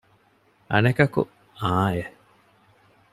އަނެކަކު 0.71 1.21
އާނއެއް 1.59 2.13